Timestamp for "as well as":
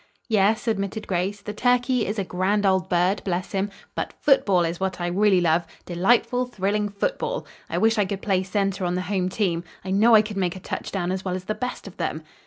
11.11-11.43